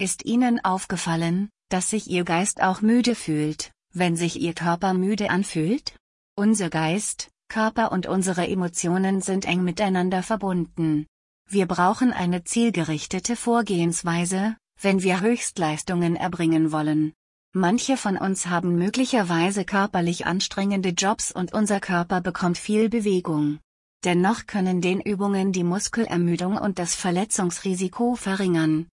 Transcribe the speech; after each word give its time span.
Ist 0.00 0.24
Ihnen 0.24 0.58
aufgefallen, 0.64 1.50
dass 1.68 1.90
sich 1.90 2.10
Ihr 2.10 2.24
Geist 2.24 2.60
auch 2.60 2.80
müde 2.80 3.14
fühlt, 3.14 3.70
wenn 3.92 4.16
sich 4.16 4.40
Ihr 4.40 4.52
Körper 4.52 4.92
müde 4.92 5.30
anfühlt? 5.30 5.94
Unser 6.36 6.68
Geist, 6.68 7.30
Körper 7.48 7.92
und 7.92 8.08
unsere 8.08 8.48
Emotionen 8.48 9.20
sind 9.20 9.44
eng 9.44 9.62
miteinander 9.62 10.24
verbunden. 10.24 11.06
Wir 11.48 11.66
brauchen 11.66 12.12
eine 12.12 12.42
zielgerichtete 12.42 13.36
Vorgehensweise, 13.36 14.56
wenn 14.80 15.04
wir 15.04 15.20
Höchstleistungen 15.20 16.16
erbringen 16.16 16.72
wollen. 16.72 17.12
Manche 17.52 17.96
von 17.96 18.16
uns 18.16 18.46
haben 18.46 18.74
möglicherweise 18.74 19.64
körperlich 19.64 20.26
anstrengende 20.26 20.88
Jobs 20.88 21.30
und 21.30 21.54
unser 21.54 21.78
Körper 21.78 22.20
bekommt 22.20 22.58
viel 22.58 22.88
Bewegung. 22.88 23.60
Dennoch 24.02 24.48
können 24.48 24.80
den 24.80 25.00
Übungen 25.00 25.52
die 25.52 25.62
Muskelermüdung 25.62 26.56
und 26.56 26.80
das 26.80 26.96
Verletzungsrisiko 26.96 28.16
verringern. 28.16 28.88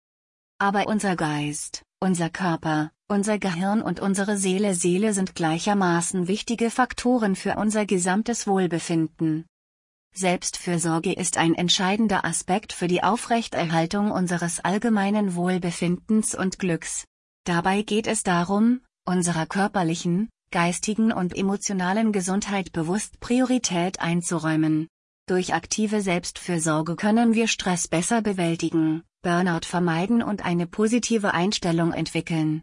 Aber 0.63 0.89
unser 0.89 1.17
Geist, 1.17 1.87
unser 2.01 2.29
Körper, 2.29 2.91
unser 3.09 3.39
Gehirn 3.39 3.81
und 3.81 3.99
unsere 3.99 4.37
Seele 4.37 4.75
Seele 4.75 5.15
sind 5.15 5.35
gleichermaßen 5.35 6.29
wichtige 6.29 6.69
Faktoren 6.71 7.35
für 7.35 7.57
unser 7.57 7.87
gesamtes 7.87 8.47
Wohlbefinden. 8.47 9.47
Selbstfürsorge 10.15 11.15
ist 11.15 11.39
ein 11.39 11.55
entscheidender 11.55 12.27
Aspekt 12.27 12.75
für 12.75 12.89
die 12.89 13.03
Aufrechterhaltung 13.03 14.11
unseres 14.11 14.61
allgemeinen 14.61 15.35
Wohlbefindens 15.35 16.35
und 16.35 16.59
Glücks. 16.59 17.07
Dabei 17.47 17.81
geht 17.81 18.07
es 18.07 18.23
darum, 18.23 18.83
unserer 19.07 19.47
körperlichen, 19.47 20.29
geistigen 20.53 21.11
und 21.11 21.35
emotionalen 21.35 22.13
Gesundheit 22.13 22.73
bewusst 22.73 23.19
Priorität 23.21 24.01
einzuräumen. 24.01 24.89
Durch 25.27 25.55
aktive 25.55 26.03
Selbstfürsorge 26.03 26.97
können 26.97 27.33
wir 27.33 27.49
Stress 27.49 27.89
besser 27.89 28.21
bewältigen, 28.21 29.05
Burnout 29.23 29.67
vermeiden 29.67 30.23
und 30.23 30.45
eine 30.45 30.67
positive 30.67 31.35
Einstellung 31.35 31.93
entwickeln. 31.93 32.63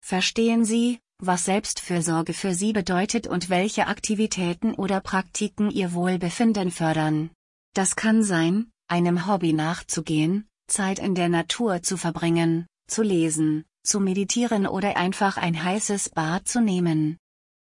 Verstehen 0.00 0.64
Sie, 0.64 0.98
was 1.18 1.44
Selbstfürsorge 1.44 2.34
für 2.34 2.54
Sie 2.54 2.72
bedeutet 2.72 3.26
und 3.26 3.48
welche 3.48 3.86
Aktivitäten 3.86 4.74
oder 4.74 5.00
Praktiken 5.00 5.70
Ihr 5.70 5.92
Wohlbefinden 5.92 6.70
fördern. 6.70 7.30
Das 7.74 7.96
kann 7.96 8.22
sein, 8.22 8.70
einem 8.88 9.26
Hobby 9.26 9.52
nachzugehen, 9.52 10.46
Zeit 10.66 10.98
in 10.98 11.14
der 11.14 11.28
Natur 11.28 11.82
zu 11.82 11.96
verbringen, 11.96 12.66
zu 12.88 13.02
lesen, 13.02 13.64
zu 13.84 14.00
meditieren 14.00 14.66
oder 14.66 14.96
einfach 14.96 15.36
ein 15.36 15.62
heißes 15.62 16.10
Bad 16.10 16.48
zu 16.48 16.60
nehmen. 16.60 17.18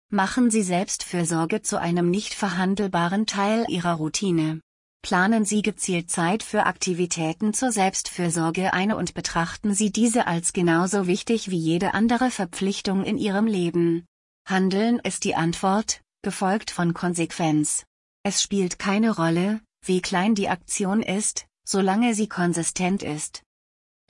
Machen 0.09 0.51
Sie 0.51 0.61
Selbstfürsorge 0.61 1.61
zu 1.61 1.79
einem 1.79 2.09
nicht 2.09 2.33
verhandelbaren 2.33 3.25
Teil 3.25 3.65
Ihrer 3.69 3.93
Routine. 3.93 4.59
Planen 5.03 5.45
Sie 5.45 5.63
gezielt 5.63 6.11
Zeit 6.11 6.43
für 6.43 6.65
Aktivitäten 6.65 7.53
zur 7.53 7.71
Selbstfürsorge 7.71 8.73
ein 8.73 8.93
und 8.93 9.13
betrachten 9.13 9.73
Sie 9.73 9.91
diese 9.91 10.27
als 10.27 10.53
genauso 10.53 11.07
wichtig 11.07 11.49
wie 11.49 11.57
jede 11.57 11.93
andere 11.93 12.29
Verpflichtung 12.29 13.03
in 13.03 13.17
Ihrem 13.17 13.47
Leben. 13.47 14.05
Handeln 14.45 14.99
ist 14.99 15.23
die 15.23 15.35
Antwort, 15.35 16.01
gefolgt 16.21 16.69
von 16.69 16.93
Konsequenz. 16.93 17.85
Es 18.23 18.43
spielt 18.43 18.77
keine 18.77 19.15
Rolle, 19.15 19.61
wie 19.83 20.01
klein 20.01 20.35
die 20.35 20.49
Aktion 20.49 21.01
ist, 21.01 21.47
solange 21.65 22.13
sie 22.13 22.27
konsistent 22.27 23.01
ist. 23.01 23.43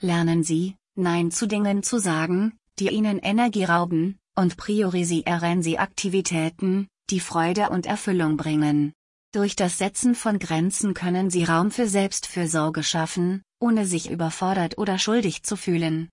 Lernen 0.00 0.42
Sie, 0.42 0.76
Nein 0.94 1.30
zu 1.30 1.46
Dingen 1.46 1.82
zu 1.82 1.98
sagen, 1.98 2.58
die 2.78 2.90
Ihnen 2.90 3.18
Energie 3.18 3.64
rauben, 3.64 4.18
und 4.34 4.56
priorisieren 4.58 5.62
Sie 5.62 5.78
Aktivitäten, 5.78 6.88
die 7.08 7.20
Freude 7.20 7.70
und 7.70 7.86
Erfüllung 7.86 8.36
bringen. 8.36 8.92
Durch 9.32 9.56
das 9.56 9.78
Setzen 9.78 10.14
von 10.14 10.38
Grenzen 10.38 10.92
können 10.92 11.30
Sie 11.30 11.44
Raum 11.44 11.70
für 11.70 11.88
Selbstfürsorge 11.88 12.82
schaffen, 12.82 13.42
ohne 13.60 13.86
sich 13.86 14.10
überfordert 14.10 14.76
oder 14.76 14.98
schuldig 14.98 15.42
zu 15.42 15.56
fühlen. 15.56 16.10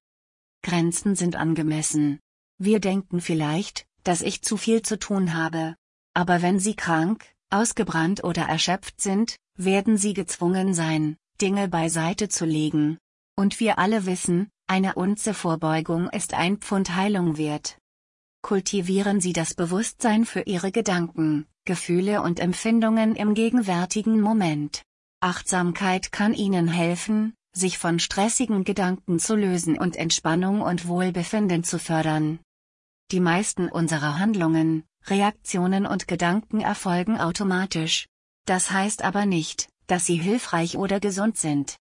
Grenzen 0.64 1.16
sind 1.16 1.36
angemessen. 1.36 2.20
Wir 2.60 2.80
denken 2.80 3.20
vielleicht, 3.20 3.86
dass 4.06 4.22
ich 4.22 4.42
zu 4.42 4.56
viel 4.56 4.84
zu 4.84 4.98
tun 4.98 5.34
habe. 5.34 5.76
Aber 6.14 6.42
wenn 6.42 6.60
Sie 6.60 6.76
krank, 6.76 7.26
ausgebrannt 7.50 8.24
oder 8.24 8.44
erschöpft 8.44 9.02
sind, 9.02 9.36
werden 9.58 9.98
Sie 9.98 10.14
gezwungen 10.14 10.74
sein, 10.74 11.18
Dinge 11.42 11.68
beiseite 11.68 12.30
zu 12.30 12.46
legen. 12.46 12.98
Und 13.36 13.60
wir 13.60 13.80
alle 13.80 14.06
wissen, 14.06 14.50
eine 14.66 14.96
Unze 14.96 15.34
Vorbeugung 15.34 16.10
ist 16.10 16.34
ein 16.34 16.58
Pfund 16.58 16.96
Heilung 16.96 17.38
wert. 17.38 17.78
Kultivieren 18.42 19.20
Sie 19.20 19.34
das 19.34 19.56
Bewusstsein 19.56 20.26
für 20.26 20.42
Ihre 20.42 20.72
Gedanken, 20.72 21.46
Gefühle 21.70 22.24
und 22.24 22.40
Empfindungen 22.40 23.16
im 23.16 23.36
gegenwärtigen 23.36 24.22
Moment. 24.22 24.82
Achtsamkeit 25.20 26.12
kann 26.12 26.34
Ihnen 26.34 26.68
helfen, 26.68 27.36
sich 27.52 27.78
von 27.78 28.00
stressigen 28.00 28.64
Gedanken 28.64 29.20
zu 29.20 29.36
lösen 29.36 29.78
und 29.78 29.96
Entspannung 29.96 30.64
und 30.64 30.88
Wohlbefinden 30.88 31.64
zu 31.64 31.78
fördern. 31.78 32.40
Die 33.12 33.20
meisten 33.20 33.70
unserer 33.70 34.18
Handlungen, 34.18 34.84
Reaktionen 35.06 35.86
und 35.86 36.08
Gedanken 36.08 36.60
erfolgen 36.60 37.20
automatisch. 37.20 38.08
Das 38.48 38.72
heißt 38.72 39.04
aber 39.04 39.28
nicht, 39.28 39.70
dass 39.86 40.08
sie 40.08 40.18
hilfreich 40.18 40.76
oder 40.76 41.00
gesund 41.00 41.38
sind. 41.38 41.78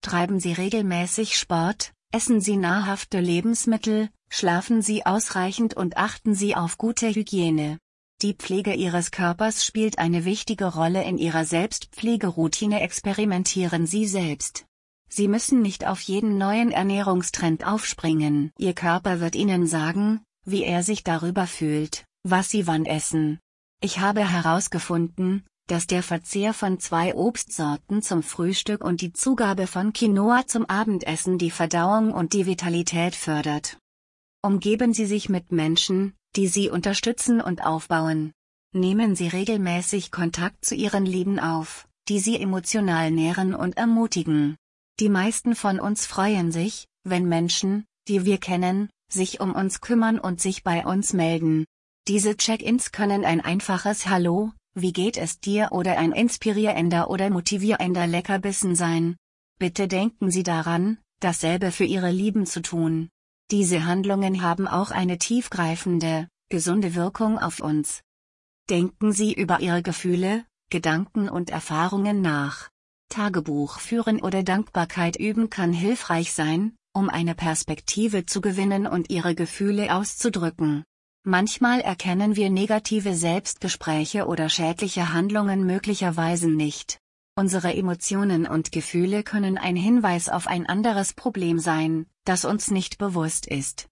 Treiben 0.00 0.40
Sie 0.40 0.54
regelmäßig 0.54 1.36
Sport, 1.36 1.92
Essen 2.12 2.40
Sie 2.40 2.56
nahrhafte 2.56 3.20
Lebensmittel, 3.20 4.08
schlafen 4.30 4.80
Sie 4.80 5.04
ausreichend 5.04 5.74
und 5.74 5.98
achten 5.98 6.34
Sie 6.34 6.56
auf 6.56 6.78
gute 6.78 7.14
Hygiene. 7.14 7.78
Die 8.20 8.34
Pflege 8.34 8.74
Ihres 8.74 9.12
Körpers 9.12 9.64
spielt 9.64 10.00
eine 10.00 10.24
wichtige 10.24 10.64
Rolle 10.64 11.04
in 11.04 11.18
Ihrer 11.18 11.44
Selbstpflegeroutine. 11.44 12.80
Experimentieren 12.80 13.86
Sie 13.86 14.08
selbst. 14.08 14.66
Sie 15.08 15.28
müssen 15.28 15.62
nicht 15.62 15.86
auf 15.86 16.00
jeden 16.00 16.36
neuen 16.36 16.72
Ernährungstrend 16.72 17.64
aufspringen. 17.64 18.50
Ihr 18.58 18.74
Körper 18.74 19.20
wird 19.20 19.36
Ihnen 19.36 19.68
sagen, 19.68 20.20
wie 20.44 20.64
er 20.64 20.82
sich 20.82 21.04
darüber 21.04 21.46
fühlt, 21.46 22.06
was 22.24 22.50
Sie 22.50 22.66
wann 22.66 22.86
essen. 22.86 23.38
Ich 23.80 24.00
habe 24.00 24.28
herausgefunden, 24.28 25.46
dass 25.68 25.86
der 25.86 26.02
Verzehr 26.02 26.54
von 26.54 26.80
zwei 26.80 27.14
Obstsorten 27.14 28.02
zum 28.02 28.24
Frühstück 28.24 28.82
und 28.82 29.00
die 29.00 29.12
Zugabe 29.12 29.68
von 29.68 29.92
Quinoa 29.92 30.44
zum 30.48 30.66
Abendessen 30.66 31.38
die 31.38 31.52
Verdauung 31.52 32.12
und 32.12 32.32
die 32.32 32.46
Vitalität 32.46 33.14
fördert. 33.14 33.78
Umgeben 34.42 34.92
Sie 34.92 35.06
sich 35.06 35.28
mit 35.28 35.52
Menschen, 35.52 36.14
die 36.36 36.48
Sie 36.48 36.70
unterstützen 36.70 37.40
und 37.40 37.64
aufbauen. 37.64 38.32
Nehmen 38.74 39.16
Sie 39.16 39.28
regelmäßig 39.28 40.10
Kontakt 40.10 40.64
zu 40.64 40.74
Ihren 40.74 41.06
Lieben 41.06 41.38
auf, 41.38 41.88
die 42.08 42.18
Sie 42.18 42.40
emotional 42.40 43.10
nähren 43.10 43.54
und 43.54 43.76
ermutigen. 43.76 44.56
Die 45.00 45.08
meisten 45.08 45.54
von 45.54 45.80
uns 45.80 46.06
freuen 46.06 46.52
sich, 46.52 46.86
wenn 47.04 47.28
Menschen, 47.28 47.84
die 48.08 48.24
wir 48.24 48.38
kennen, 48.38 48.90
sich 49.10 49.40
um 49.40 49.52
uns 49.54 49.80
kümmern 49.80 50.18
und 50.18 50.40
sich 50.40 50.62
bei 50.62 50.84
uns 50.84 51.12
melden. 51.12 51.64
Diese 52.08 52.36
Check-ins 52.36 52.92
können 52.92 53.24
ein 53.24 53.40
einfaches 53.40 54.06
Hallo, 54.06 54.52
wie 54.74 54.92
geht 54.92 55.16
es 55.16 55.40
dir 55.40 55.68
oder 55.72 55.98
ein 55.98 56.12
inspirierender 56.12 57.10
oder 57.10 57.30
motivierender 57.30 58.06
Leckerbissen 58.06 58.74
sein. 58.74 59.16
Bitte 59.58 59.88
denken 59.88 60.30
Sie 60.30 60.42
daran, 60.42 60.98
dasselbe 61.20 61.72
für 61.72 61.84
Ihre 61.84 62.10
Lieben 62.10 62.46
zu 62.46 62.62
tun. 62.62 63.08
Diese 63.50 63.86
Handlungen 63.86 64.42
haben 64.42 64.68
auch 64.68 64.90
eine 64.90 65.16
tiefgreifende, 65.16 66.28
gesunde 66.50 66.94
Wirkung 66.94 67.38
auf 67.38 67.60
uns. 67.60 68.02
Denken 68.68 69.12
Sie 69.12 69.32
über 69.32 69.60
Ihre 69.60 69.82
Gefühle, 69.82 70.44
Gedanken 70.70 71.30
und 71.30 71.48
Erfahrungen 71.48 72.20
nach. 72.20 72.68
Tagebuch 73.08 73.78
führen 73.78 74.20
oder 74.20 74.42
Dankbarkeit 74.42 75.16
üben 75.16 75.48
kann 75.48 75.72
hilfreich 75.72 76.34
sein, 76.34 76.76
um 76.92 77.08
eine 77.08 77.34
Perspektive 77.34 78.26
zu 78.26 78.42
gewinnen 78.42 78.86
und 78.86 79.08
Ihre 79.08 79.34
Gefühle 79.34 79.94
auszudrücken. 79.94 80.84
Manchmal 81.24 81.80
erkennen 81.80 82.36
wir 82.36 82.50
negative 82.50 83.14
Selbstgespräche 83.14 84.26
oder 84.26 84.50
schädliche 84.50 85.14
Handlungen 85.14 85.64
möglicherweise 85.64 86.48
nicht. 86.48 86.98
Unsere 87.38 87.72
Emotionen 87.72 88.48
und 88.48 88.72
Gefühle 88.72 89.22
können 89.22 89.58
ein 89.58 89.76
Hinweis 89.76 90.28
auf 90.28 90.48
ein 90.48 90.66
anderes 90.66 91.12
Problem 91.12 91.60
sein, 91.60 92.06
das 92.24 92.44
uns 92.44 92.72
nicht 92.72 92.98
bewusst 92.98 93.46
ist. 93.46 93.88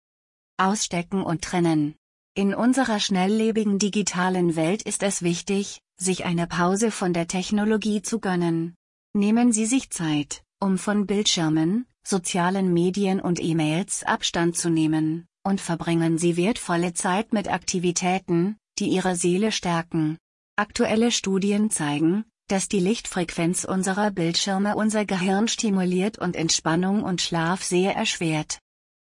Ausstecken 0.56 1.22
und 1.22 1.42
trennen. 1.42 1.96
In 2.36 2.56
unserer 2.56 3.02
schnelllebigen 3.02 3.80
digitalen 3.80 4.56
Welt 4.56 4.84
ist 4.84 5.04
es 5.04 5.24
wichtig, 5.24 5.82
sich 5.98 6.24
eine 6.24 6.48
Pause 6.48 6.90
von 6.90 7.12
der 7.12 7.28
Technologie 7.28 8.02
zu 8.02 8.22
gönnen. 8.22 8.76
Nehmen 9.12 9.52
Sie 9.52 9.66
sich 9.66 9.90
Zeit, 9.90 10.42
um 10.62 10.78
von 10.78 11.06
Bildschirmen, 11.06 11.86
sozialen 12.02 12.72
Medien 12.72 13.20
und 13.20 13.44
E-Mails 13.44 14.06
Abstand 14.06 14.56
zu 14.56 14.70
nehmen 14.70 15.28
und 15.44 15.60
verbringen 15.60 16.18
Sie 16.18 16.38
wertvolle 16.38 16.94
Zeit 16.94 17.34
mit 17.34 17.52
Aktivitäten, 17.52 18.56
die 18.80 18.88
Ihre 18.88 19.18
Seele 19.18 19.52
stärken. 19.52 20.18
Aktuelle 20.56 21.12
Studien 21.12 21.70
zeigen, 21.72 22.24
dass 22.48 22.68
die 22.68 22.80
Lichtfrequenz 22.80 23.64
unserer 23.64 24.12
Bildschirme 24.12 24.76
unser 24.76 25.06
Gehirn 25.06 25.48
stimuliert 25.48 26.18
und 26.18 26.36
Entspannung 26.36 27.04
und 27.04 27.22
Schlaf 27.22 27.64
sehr 27.64 27.96
erschwert. 27.96 28.60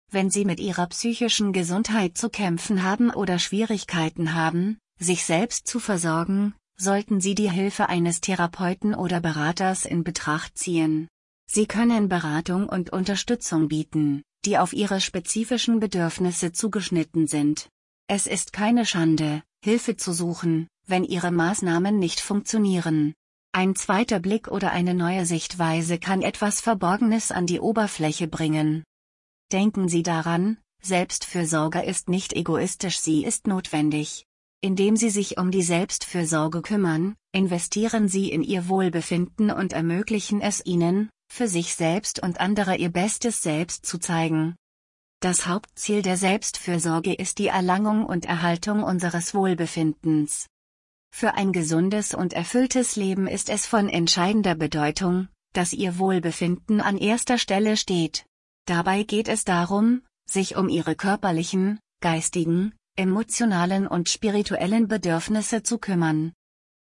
Wenn 0.09 0.29
Sie 0.29 0.45
mit 0.45 0.59
Ihrer 0.59 0.87
psychischen 0.87 1.51
Gesundheit 1.51 2.17
zu 2.17 2.29
kämpfen 2.29 2.83
haben 2.83 3.09
oder 3.09 3.39
Schwierigkeiten 3.39 4.33
haben, 4.33 4.77
sich 4.99 5.25
selbst 5.25 5.67
zu 5.67 5.79
versorgen, 5.79 6.55
sollten 6.77 7.19
Sie 7.19 7.35
die 7.35 7.51
Hilfe 7.51 7.89
eines 7.89 8.21
Therapeuten 8.21 8.95
oder 8.95 9.19
Beraters 9.19 9.85
in 9.85 10.03
Betracht 10.03 10.57
ziehen. 10.57 11.07
Sie 11.49 11.65
können 11.65 12.07
Beratung 12.07 12.69
und 12.69 12.91
Unterstützung 12.91 13.67
bieten, 13.67 14.21
die 14.45 14.57
auf 14.57 14.73
Ihre 14.73 15.01
spezifischen 15.01 15.79
Bedürfnisse 15.79 16.51
zugeschnitten 16.51 17.27
sind. 17.27 17.69
Es 18.07 18.27
ist 18.27 18.53
keine 18.53 18.85
Schande, 18.85 19.43
Hilfe 19.63 19.97
zu 19.97 20.13
suchen, 20.13 20.67
wenn 20.87 21.03
Ihre 21.03 21.31
Maßnahmen 21.31 21.99
nicht 21.99 22.19
funktionieren. 22.19 23.13
Ein 23.51 23.75
zweiter 23.75 24.19
Blick 24.19 24.47
oder 24.47 24.71
eine 24.71 24.93
neue 24.93 25.25
Sichtweise 25.25 25.99
kann 25.99 26.21
etwas 26.21 26.61
Verborgenes 26.61 27.31
an 27.31 27.45
die 27.45 27.59
Oberfläche 27.59 28.27
bringen. 28.27 28.83
Denken 29.51 29.89
Sie 29.89 30.03
daran, 30.03 30.57
Selbstfürsorge 30.81 31.81
ist 31.81 32.09
nicht 32.09 32.33
egoistisch, 32.33 32.99
sie 32.99 33.23
ist 33.23 33.47
notwendig. 33.47 34.25
Indem 34.61 34.95
Sie 34.95 35.09
sich 35.09 35.37
um 35.37 35.51
die 35.51 35.61
Selbstfürsorge 35.61 36.61
kümmern, 36.61 37.15
investieren 37.31 38.07
Sie 38.07 38.31
in 38.31 38.41
Ihr 38.43 38.67
Wohlbefinden 38.67 39.51
und 39.51 39.73
ermöglichen 39.73 40.41
es 40.41 40.65
Ihnen, 40.65 41.09
für 41.31 41.47
sich 41.47 41.75
selbst 41.75 42.21
und 42.21 42.39
andere 42.39 42.75
Ihr 42.75 42.89
bestes 42.89 43.43
Selbst 43.43 43.85
zu 43.85 43.99
zeigen. 43.99 44.55
Das 45.19 45.47
Hauptziel 45.47 46.01
der 46.01 46.17
Selbstfürsorge 46.17 47.13
ist 47.13 47.39
die 47.39 47.47
Erlangung 47.47 48.05
und 48.05 48.25
Erhaltung 48.25 48.83
unseres 48.83 49.33
Wohlbefindens. 49.33 50.47
Für 51.11 51.33
ein 51.33 51.51
gesundes 51.51 52.13
und 52.13 52.33
erfülltes 52.33 52.95
Leben 52.95 53.27
ist 53.27 53.49
es 53.49 53.65
von 53.65 53.89
entscheidender 53.89 54.55
Bedeutung, 54.55 55.27
dass 55.53 55.73
Ihr 55.73 55.97
Wohlbefinden 55.97 56.81
an 56.81 56.97
erster 56.97 57.37
Stelle 57.37 57.77
steht. 57.77 58.25
Dabei 58.65 59.03
geht 59.03 59.27
es 59.27 59.43
darum, 59.43 60.01
sich 60.29 60.55
um 60.55 60.69
Ihre 60.69 60.95
körperlichen, 60.95 61.79
geistigen, 62.01 62.73
emotionalen 62.95 63.87
und 63.87 64.09
spirituellen 64.09 64.87
Bedürfnisse 64.87 65.63
zu 65.63 65.77
kümmern. 65.77 66.33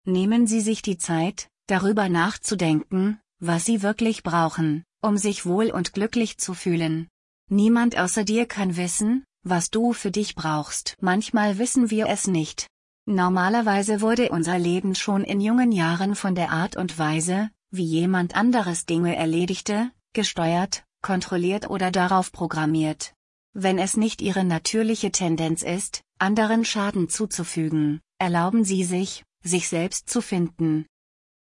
Nehmen 0.05 0.47
Sie 0.47 0.61
sich 0.61 0.81
die 0.81 0.97
Zeit, 0.97 1.47
darüber 1.67 2.09
nachzudenken, 2.09 3.19
was 3.39 3.65
Sie 3.65 3.81
wirklich 3.81 4.23
brauchen, 4.23 4.83
um 5.01 5.17
sich 5.17 5.45
wohl 5.45 5.71
und 5.71 5.93
glücklich 5.93 6.37
zu 6.37 6.53
fühlen. 6.53 7.07
Niemand 7.49 7.97
außer 7.97 8.23
dir 8.23 8.45
kann 8.45 8.77
wissen, 8.77 9.25
was 9.43 9.69
du 9.69 9.93
für 9.93 10.11
dich 10.11 10.35
brauchst. 10.35 10.95
Manchmal 11.01 11.57
wissen 11.57 11.89
wir 11.89 12.07
es 12.07 12.27
nicht. 12.27 12.67
Normalerweise 13.05 13.99
wurde 13.99 14.29
unser 14.29 14.57
Leben 14.57 14.95
schon 14.95 15.25
in 15.25 15.41
jungen 15.41 15.73
Jahren 15.73 16.15
von 16.15 16.35
der 16.35 16.51
Art 16.51 16.77
und 16.77 16.97
Weise, 16.97 17.49
wie 17.69 17.83
jemand 17.83 18.35
anderes 18.35 18.85
Dinge 18.85 19.15
erledigte, 19.15 19.91
gesteuert, 20.13 20.85
kontrolliert 21.01 21.69
oder 21.69 21.91
darauf 21.91 22.31
programmiert. 22.31 23.13
Wenn 23.53 23.77
es 23.77 23.97
nicht 23.97 24.21
Ihre 24.21 24.45
natürliche 24.45 25.11
Tendenz 25.11 25.63
ist, 25.63 26.01
anderen 26.17 26.63
Schaden 26.63 27.09
zuzufügen, 27.09 27.99
erlauben 28.19 28.63
Sie 28.63 28.85
sich, 28.85 29.25
sich 29.43 29.67
selbst 29.67 30.09
zu 30.09 30.21
finden. 30.21 30.85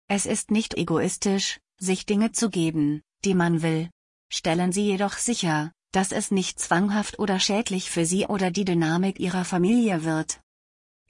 Es 0.08 0.24
ist 0.24 0.50
nicht 0.50 0.78
egoistisch, 0.78 1.60
sich 1.76 2.06
Dinge 2.06 2.32
zu 2.32 2.48
geben, 2.48 3.02
die 3.24 3.34
man 3.34 3.60
will. 3.60 3.90
Stellen 4.32 4.72
Sie 4.72 4.86
jedoch 4.86 5.18
sicher, 5.18 5.72
dass 5.92 6.10
es 6.10 6.30
nicht 6.30 6.58
zwanghaft 6.58 7.18
oder 7.18 7.38
schädlich 7.38 7.90
für 7.90 8.06
Sie 8.06 8.26
oder 8.26 8.50
die 8.50 8.64
Dynamik 8.64 9.20
Ihrer 9.20 9.44
Familie 9.44 10.04
wird. 10.04 10.40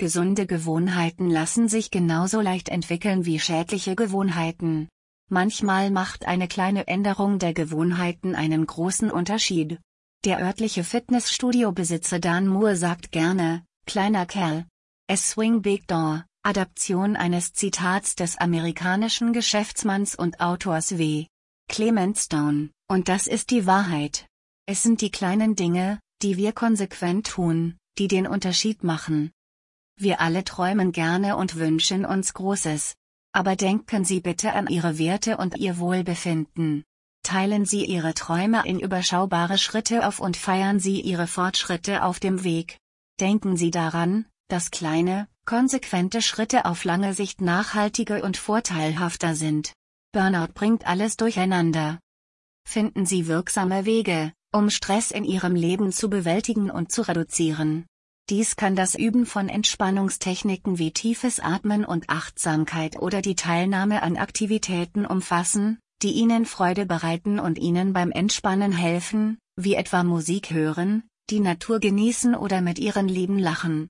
Gesunde 0.00 0.47
Gewohnheiten 0.47 1.29
lassen 1.29 1.69
sich 1.69 1.91
genauso 1.91 2.41
leicht 2.41 2.70
entwickeln 2.70 3.26
wie 3.26 3.38
schädliche 3.38 3.94
Gewohnheiten. 3.94 4.88
Manchmal 5.29 5.91
macht 5.91 6.26
eine 6.26 6.49
kleine 6.49 6.88
Änderung 6.88 7.38
der 7.38 7.52
Gewohnheiten 7.52 8.35
einen 8.35 8.64
großen 8.64 9.11
Unterschied. 9.11 9.79
Der 10.25 10.41
örtliche 10.41 10.85
Fitnessstudio-Besitzer 10.85 12.19
Dan 12.19 12.49
Moore 12.49 12.76
sagt 12.76 13.12
gerne, 13.12 13.62
kleiner 13.87 14.25
Kerl. 14.25 14.64
Es 15.06 15.32
swing 15.32 15.61
big 15.61 15.87
door, 15.87 16.25
Adaption 16.43 17.14
eines 17.14 17.53
Zitats 17.53 18.14
des 18.14 18.38
amerikanischen 18.38 19.35
Geschäftsmanns 19.35 20.14
und 20.14 20.41
Autors 20.41 20.96
W. 20.96 21.26
Clement 21.69 22.17
Stone, 22.17 22.70
und 22.88 23.08
das 23.08 23.26
ist 23.26 23.50
die 23.50 23.67
Wahrheit. 23.67 24.26
Es 24.64 24.82
sind 24.82 25.03
die 25.03 25.11
kleinen 25.11 25.56
Dinge, 25.56 26.00
die 26.23 26.38
wir 26.38 26.55
konsequent 26.55 27.26
tun, 27.26 27.76
die 27.99 28.08
den 28.08 28.26
Unterschied 28.26 28.82
machen. 28.82 29.31
Wir 30.00 30.23
alle 30.23 30.44
träumen 30.44 30.93
gerne 30.93 31.37
und 31.37 31.56
wünschen 31.56 32.06
uns 32.06 32.32
Großes. 32.32 32.94
Aber 33.32 33.55
denken 33.55 34.06
Sie 34.06 34.20
bitte 34.20 34.55
an 34.55 34.67
Ihre 34.67 34.97
Werte 34.97 35.37
und 35.37 35.58
Ihr 35.58 35.79
Wohlbefinden. 35.79 36.85
Teilen 37.23 37.67
Sie 37.67 37.85
Ihre 37.85 38.14
Träume 38.14 38.62
in 38.64 38.81
überschaubare 38.81 39.58
Schritte 39.58 40.06
auf 40.06 40.19
und 40.19 40.38
feiern 40.38 40.81
Sie 40.81 41.02
Ihre 41.02 41.26
Fortschritte 41.26 42.02
auf 42.02 42.19
dem 42.19 42.44
Weg. 42.44 42.79
Denken 43.20 43.58
Sie 43.58 43.70
daran, 43.70 44.25
dass 44.49 44.70
kleine, 44.70 45.29
konsequente 45.44 46.23
Schritte 46.23 46.64
auf 46.64 46.85
lange 46.85 47.12
Sicht 47.12 47.43
nachhaltiger 47.43 48.25
und 48.25 48.38
vorteilhafter 48.38 49.35
sind. 49.35 49.75
Burnout 50.12 50.55
bringt 50.55 50.87
alles 50.87 51.19
durcheinander. 51.19 52.00
Finden 52.67 53.05
Sie 53.05 53.26
wirksame 53.26 53.85
Wege, 53.85 54.32
um 54.50 54.70
Stress 54.70 55.11
in 55.11 55.25
Ihrem 55.25 55.55
Leben 55.55 55.93
zu 55.93 56.08
bewältigen 56.08 56.70
und 56.70 56.91
zu 56.91 57.03
reduzieren. 57.03 57.85
Dies 58.31 58.55
kann 58.55 58.77
das 58.77 58.94
Üben 58.94 59.27
von 59.27 59.49
Entspannungstechniken 59.49 60.79
wie 60.79 60.93
tiefes 60.93 61.41
Atmen 61.41 61.85
und 61.85 62.09
Achtsamkeit 62.09 62.97
oder 63.03 63.23
die 63.23 63.35
Teilnahme 63.35 64.05
an 64.05 64.17
Aktivitäten 64.17 65.05
umfassen, 65.05 65.81
die 66.03 66.12
Ihnen 66.12 66.47
Freude 66.47 66.87
bereiten 66.87 67.41
und 67.41 67.59
Ihnen 67.59 67.93
beim 67.93 68.12
Entspannen 68.12 68.71
helfen, 68.71 69.38
wie 69.56 69.75
etwa 69.75 70.05
Musik 70.05 70.53
hören, 70.53 71.03
die 71.29 71.41
Natur 71.41 71.81
genießen 71.81 72.37
oder 72.37 72.61
mit 72.61 72.79
Ihren 72.79 73.09
Lieben 73.09 73.41
lachen. 73.41 73.88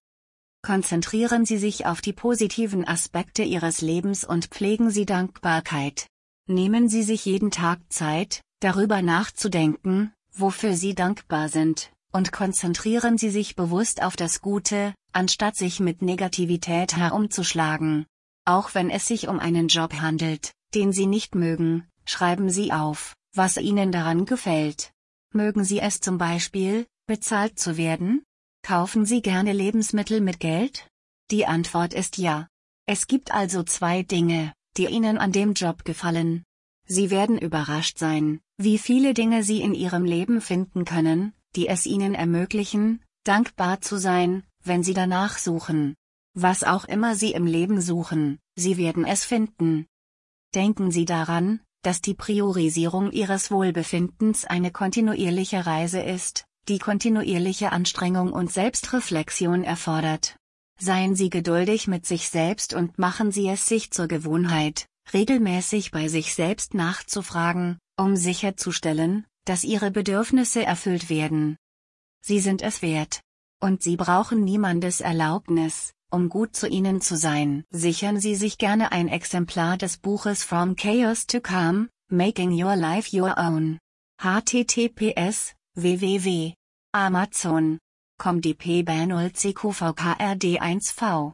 Konzentrieren 0.62 1.44
Sie 1.44 1.58
sich 1.58 1.84
auf 1.84 2.00
die 2.00 2.14
positiven 2.14 2.88
Aspekte 2.88 3.42
Ihres 3.42 3.82
Lebens 3.82 4.24
und 4.24 4.46
pflegen 4.46 4.90
Sie 4.90 5.04
Dankbarkeit. 5.04 6.06
Nehmen 6.46 6.88
Sie 6.88 7.02
sich 7.02 7.26
jeden 7.26 7.50
Tag 7.50 7.80
Zeit, 7.90 8.40
darüber 8.60 9.02
nachzudenken, 9.02 10.14
wofür 10.32 10.72
Sie 10.76 10.94
dankbar 10.94 11.50
sind, 11.50 11.92
und 12.12 12.32
konzentrieren 12.32 13.18
Sie 13.18 13.30
sich 13.30 13.56
bewusst 13.56 14.02
auf 14.02 14.16
das 14.16 14.40
Gute, 14.40 14.94
anstatt 15.12 15.56
sich 15.56 15.80
mit 15.80 16.02
Negativität 16.02 16.96
herumzuschlagen. 16.96 18.06
Auch 18.44 18.74
wenn 18.74 18.90
es 18.90 19.06
sich 19.06 19.28
um 19.28 19.38
einen 19.38 19.68
Job 19.68 19.94
handelt, 19.94 20.52
den 20.74 20.92
Sie 20.92 21.06
nicht 21.06 21.34
mögen, 21.34 21.90
Schreiben 22.12 22.50
Sie 22.50 22.72
auf, 22.72 23.14
was 23.34 23.56
Ihnen 23.56 23.92
daran 23.92 24.24
gefällt. 24.24 24.92
Mögen 25.32 25.62
Sie 25.62 25.78
es 25.78 26.00
zum 26.00 26.18
Beispiel, 26.18 26.86
bezahlt 27.06 27.56
zu 27.56 27.76
werden? 27.76 28.24
Kaufen 28.62 29.06
Sie 29.06 29.22
gerne 29.22 29.52
Lebensmittel 29.52 30.20
mit 30.20 30.40
Geld? 30.40 30.88
Die 31.30 31.46
Antwort 31.46 31.94
ist 31.94 32.18
ja. 32.18 32.48
Es 32.86 33.06
gibt 33.06 33.32
also 33.32 33.62
zwei 33.62 34.02
Dinge, 34.02 34.52
die 34.76 34.86
Ihnen 34.86 35.18
an 35.18 35.30
dem 35.30 35.52
Job 35.52 35.84
gefallen. 35.84 36.42
Sie 36.84 37.10
werden 37.10 37.38
überrascht 37.38 37.98
sein, 37.98 38.40
wie 38.56 38.78
viele 38.78 39.14
Dinge 39.14 39.44
Sie 39.44 39.60
in 39.60 39.74
Ihrem 39.74 40.04
Leben 40.04 40.40
finden 40.40 40.84
können, 40.84 41.32
die 41.56 41.68
es 41.68 41.86
Ihnen 41.86 42.14
ermöglichen, 42.14 43.02
dankbar 43.24 43.80
zu 43.80 43.98
sein, 43.98 44.44
wenn 44.62 44.82
Sie 44.82 44.94
danach 44.94 45.38
suchen. 45.38 45.94
Was 46.34 46.62
auch 46.62 46.84
immer 46.84 47.16
Sie 47.16 47.32
im 47.32 47.46
Leben 47.46 47.80
suchen, 47.80 48.38
Sie 48.56 48.76
werden 48.76 49.04
es 49.04 49.24
finden. 49.24 49.86
Denken 50.54 50.90
Sie 50.90 51.04
daran, 51.04 51.60
dass 51.82 52.02
die 52.02 52.14
Priorisierung 52.14 53.10
ihres 53.10 53.50
Wohlbefindens 53.50 54.44
eine 54.44 54.70
kontinuierliche 54.70 55.66
Reise 55.66 56.00
ist, 56.00 56.44
die 56.68 56.78
kontinuierliche 56.78 57.72
Anstrengung 57.72 58.32
und 58.32 58.52
Selbstreflexion 58.52 59.64
erfordert. 59.64 60.36
Seien 60.78 61.14
Sie 61.14 61.30
geduldig 61.30 61.88
mit 61.88 62.06
sich 62.06 62.28
selbst 62.28 62.74
und 62.74 62.98
machen 62.98 63.32
Sie 63.32 63.48
es 63.48 63.66
sich 63.66 63.90
zur 63.90 64.08
Gewohnheit, 64.08 64.86
regelmäßig 65.12 65.90
bei 65.90 66.08
sich 66.08 66.34
selbst 66.34 66.74
nachzufragen, 66.74 67.78
um 67.96 68.16
sicherzustellen, 68.16 69.26
dass 69.50 69.64
Ihre 69.64 69.90
Bedürfnisse 69.90 70.64
erfüllt 70.64 71.10
werden. 71.10 71.56
Sie 72.24 72.38
sind 72.38 72.62
es 72.62 72.82
wert. 72.82 73.20
Und 73.60 73.82
Sie 73.82 73.96
brauchen 73.96 74.44
niemandes 74.44 75.00
Erlaubnis, 75.00 75.92
um 76.08 76.28
gut 76.28 76.54
zu 76.54 76.68
Ihnen 76.68 77.00
zu 77.00 77.16
sein, 77.16 77.64
sichern 77.70 78.20
Sie 78.20 78.36
sich 78.36 78.58
gerne 78.58 78.92
ein 78.92 79.08
Exemplar 79.08 79.76
des 79.76 79.98
Buches 79.98 80.44
From 80.44 80.76
Chaos 80.76 81.26
to 81.26 81.40
Calm, 81.40 81.88
Making 82.12 82.52
Your 82.52 82.76
Life 82.76 83.10
Your 83.12 83.36
Own. 83.38 83.80
https 84.22 85.56
www. 85.74 86.54
Amazon. 86.92 87.80
ComDP 88.18 88.84
0 88.84 89.32
CQVKRD 89.32 90.60
1V. 90.62 91.32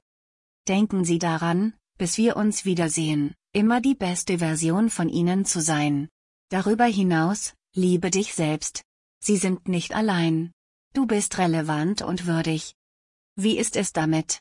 Denken 0.67 1.05
Sie 1.05 1.19
daran, 1.19 1.75
bis 1.99 2.17
wir 2.17 2.39
uns 2.39 2.65
wiedersehen, 2.65 3.35
immer 3.53 3.83
die 3.83 3.95
beste 3.95 4.39
Version 4.39 4.89
von 4.89 5.11
Ihnen 5.11 5.45
zu 5.45 5.61
sein. 5.61 6.09
Darüber 6.49 6.87
hinaus, 6.87 7.53
liebe 7.77 8.11
dich 8.11 8.35
selbst. 8.35 8.83
Sie 9.21 9.37
sind 9.37 9.69
nicht 9.69 9.95
allein. 9.95 10.53
Du 10.95 11.07
bist 11.07 11.37
relevant 11.37 12.01
und 12.01 12.27
würdig. 12.27 12.75
Wie 13.37 13.59
ist 13.59 13.77
es 13.77 13.93
damit? 13.93 14.35